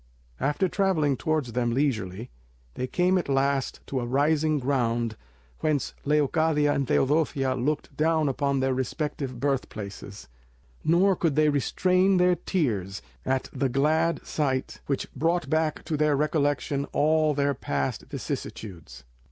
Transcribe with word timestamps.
After 0.39 0.67
travelling 0.67 1.15
towards 1.15 1.51
them 1.53 1.75
leisurely, 1.75 2.31
they 2.73 2.87
came 2.87 3.19
at 3.19 3.29
last 3.29 3.81
to 3.85 3.99
a 3.99 4.05
rising 4.07 4.57
ground 4.57 5.15
whence 5.59 5.93
Leocadia 6.05 6.73
and 6.73 6.87
Teodosia 6.87 7.53
looked 7.53 7.95
down 7.95 8.27
upon 8.27 8.61
their 8.61 8.73
respective 8.73 9.39
birth 9.39 9.69
places, 9.69 10.27
nor 10.83 11.15
could 11.15 11.35
they 11.35 11.49
restrain 11.49 12.17
their 12.17 12.33
tears 12.35 13.03
at 13.27 13.47
the 13.53 13.69
glad 13.69 14.25
sight 14.25 14.81
which 14.87 15.05
brought 15.13 15.51
back 15.51 15.83
to 15.85 15.95
their 15.95 16.15
recollection 16.15 16.85
all 16.85 17.35
their 17.35 17.53
past 17.53 18.05
vicissitudes. 18.09 19.03